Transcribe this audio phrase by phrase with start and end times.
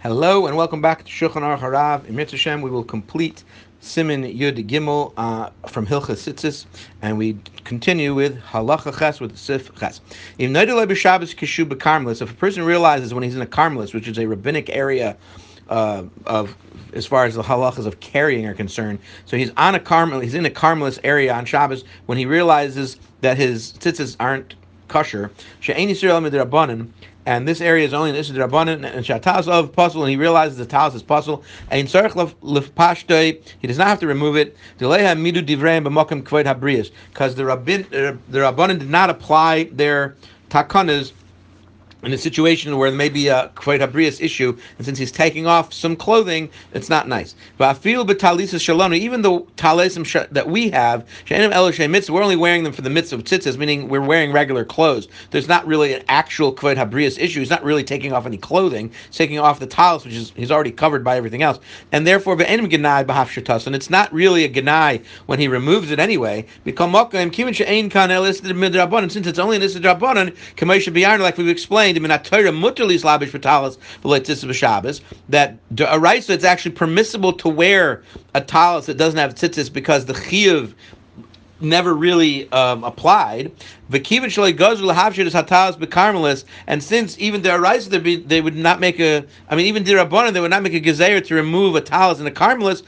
[0.00, 2.06] Hello and welcome back to Shulchan Aruch Harav.
[2.06, 3.42] In Mitzvah we will complete
[3.82, 6.66] Siman Yud Gimel uh, from Hilchos Tzitzis,
[7.02, 10.00] and we continue with Halacha Ches with Sif Ches.
[10.38, 15.16] If a person realizes when he's in a Carmelis, which is a rabbinic area
[15.68, 16.56] uh, of
[16.92, 19.00] as far as the halachas of carrying are concerned.
[19.24, 22.98] So he's on a Carmel, he's in a Carmelis area on Shabbos when he realizes
[23.22, 24.54] that his tzitzis aren't
[24.88, 25.30] kosher.
[25.60, 25.94] She'eni
[26.44, 26.88] Rabbanan,
[27.26, 30.56] and this area is only this is Rabbanan and Shataz of puzzle, and he realizes
[30.56, 31.44] the talis is puzzle.
[31.70, 34.56] And lefpashtei, he does not have to remove it.
[34.78, 35.44] midu
[36.44, 40.16] habrias, because the rabbin uh, the Rabbanan did not apply their
[40.48, 41.12] takanas
[42.02, 45.10] in a situation where there may be uh, a quite habrius issue, and since he's
[45.10, 47.34] taking off some clothing, it's not nice.
[47.58, 53.56] Even though talisim that we have, we're only wearing them for the mitzvah of tzitzis,
[53.56, 55.08] meaning we're wearing regular clothes.
[55.30, 57.40] There's not really an actual quite habrius issue.
[57.40, 60.52] He's not really taking off any clothing, he's taking off the talis, which is he's
[60.52, 61.58] already covered by everything else.
[61.92, 66.46] And therefore, and it's not really a genai when he removes it anyway.
[66.64, 66.78] Because
[69.10, 72.52] since it's only an biyarn, like we've explained explained in Torah
[75.28, 75.98] that a
[76.32, 78.02] it's actually permissible to wear
[78.34, 80.74] a talis that doesn't have tzitzis because the chiyuv
[81.60, 83.52] never really um, applied.
[83.90, 84.38] And since
[87.18, 90.62] even the Araisa, they would not make a, I mean, even Dirabbanan, they would not
[90.62, 92.82] make a gezer to remove a talis and a carmelis.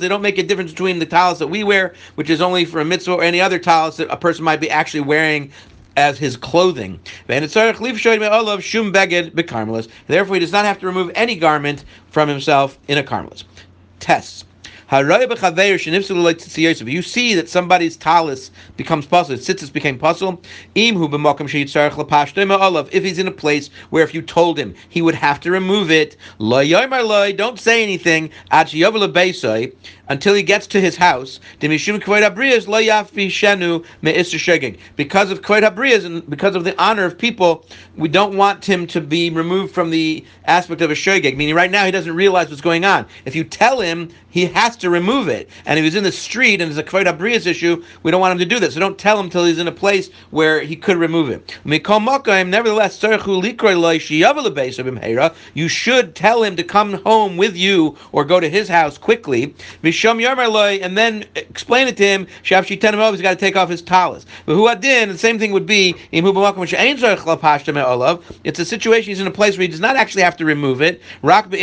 [0.00, 2.80] They don't make a difference between the talis that we wear, which is only for
[2.80, 5.52] a mitzvah, or any other talis that a person might be actually wearing
[5.98, 7.00] as his clothing.
[7.26, 7.56] Therefore,
[10.34, 13.44] he does not have to remove any garment from himself in a carmelis.
[13.98, 14.44] Tes.
[14.90, 15.02] If
[16.88, 20.40] you see that somebody's talis becomes puzzle, tzitzis became puzzle,
[20.74, 20.96] if
[23.04, 26.16] he's in a place where if you told him he would have to remove it,
[26.38, 31.38] don't say anything until he gets to his house.
[31.60, 32.00] Because of
[35.42, 37.66] Kved Habriyas and because of the honor of people,
[37.98, 41.70] we don't want him to be removed from the aspect of a shogeg, meaning right
[41.70, 43.04] now he doesn't realize what's going on.
[43.26, 45.48] If you tell him, he has to remove it.
[45.66, 48.32] And if he's in the street and there's a Kved Habriyas issue, we don't want
[48.32, 48.72] him to do that.
[48.72, 51.58] So don't tell him until he's in a place where he could remove it.
[51.64, 53.02] Nevertheless,
[55.54, 59.54] you should tell him to come home with you or go to his house quickly
[59.82, 62.26] and then explain it to him.
[62.42, 64.26] He's got to take off his talis.
[64.46, 66.26] But who adin, the same thing would be It's
[68.58, 71.00] a situation he's in a place where he does not actually have to remove it.
[71.22, 71.56] Rather,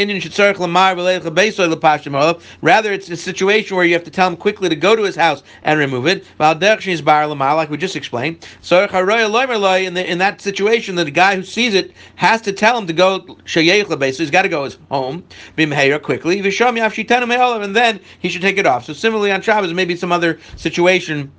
[2.94, 5.44] it's a situation where you have to tell him quickly to go to his house
[5.64, 6.26] and remove it.
[6.40, 8.48] Like we just explained.
[8.62, 12.78] So in, the, in that situation, that the guy who sees it has to tell
[12.78, 13.38] him to go.
[13.46, 15.24] So he's got to go his home
[15.56, 16.40] quickly.
[16.40, 18.86] And then he should take it off.
[18.86, 21.32] So similarly on Shabbos, maybe some other situation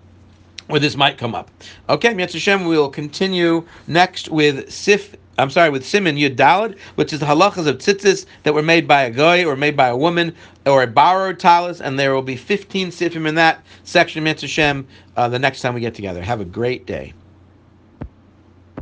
[0.69, 1.50] where this might come up.
[1.88, 5.15] Okay, Mitzvah Hashem, we'll continue next with Sif.
[5.38, 9.02] I'm sorry, with Siman Yud which is the halachas of tzitzis that were made by
[9.02, 12.36] a guy or made by a woman or a borrowed talis, and there will be
[12.36, 14.86] 15 sifim in that section, Mitzvah Hashem,
[15.16, 16.22] uh, the next time we get together.
[16.22, 17.12] Have a great day.